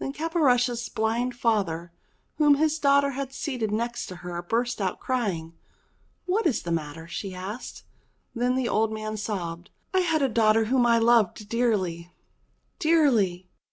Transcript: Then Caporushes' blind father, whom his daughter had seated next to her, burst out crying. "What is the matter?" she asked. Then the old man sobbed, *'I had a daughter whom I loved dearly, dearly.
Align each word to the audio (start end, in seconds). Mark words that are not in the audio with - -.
Then 0.00 0.12
Caporushes' 0.12 0.88
blind 0.88 1.36
father, 1.36 1.92
whom 2.38 2.56
his 2.56 2.80
daughter 2.80 3.10
had 3.10 3.32
seated 3.32 3.70
next 3.70 4.06
to 4.06 4.16
her, 4.26 4.42
burst 4.42 4.80
out 4.80 4.98
crying. 4.98 5.52
"What 6.26 6.48
is 6.48 6.62
the 6.62 6.72
matter?" 6.72 7.06
she 7.06 7.32
asked. 7.32 7.84
Then 8.34 8.56
the 8.56 8.68
old 8.68 8.90
man 8.92 9.16
sobbed, 9.16 9.70
*'I 9.94 10.00
had 10.00 10.22
a 10.22 10.28
daughter 10.28 10.64
whom 10.64 10.84
I 10.84 10.98
loved 10.98 11.48
dearly, 11.48 12.12
dearly. 12.80 13.46